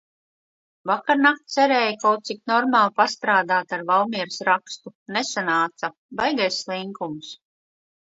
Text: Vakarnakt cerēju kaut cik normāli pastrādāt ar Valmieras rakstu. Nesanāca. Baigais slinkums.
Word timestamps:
Vakarnakt 0.91 1.53
cerēju 1.55 1.99
kaut 2.05 2.25
cik 2.31 2.41
normāli 2.53 2.95
pastrādāt 3.03 3.77
ar 3.79 3.87
Valmieras 3.93 4.41
rakstu. 4.53 4.97
Nesanāca. 5.19 5.95
Baigais 6.25 6.63
slinkums. 6.67 7.35